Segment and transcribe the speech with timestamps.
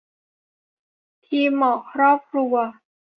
[1.27, 2.53] ทีมหมอครอบครัว